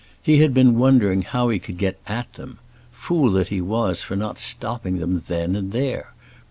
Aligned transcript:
He 0.19 0.39
had 0.39 0.51
been 0.51 0.79
wondering 0.79 1.21
how 1.21 1.49
he 1.49 1.59
could 1.59 1.77
get 1.77 1.99
at 2.07 2.33
them; 2.33 2.57
fool 2.91 3.29
that 3.33 3.49
he 3.49 3.61
was 3.61 4.01
for 4.01 4.15
not 4.15 4.39
stopping 4.39 4.97
them 4.97 5.21
then 5.27 5.55
and 5.55 5.71
there! 5.71 6.13